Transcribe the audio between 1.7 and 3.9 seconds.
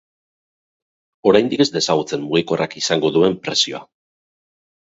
da ezagutzen mugikorrak izango duen prezioa.